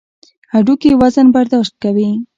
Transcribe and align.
هډوکي 0.53 0.91
وزن 1.01 1.27
برداشت 1.35 1.73
کوي. 1.83 2.09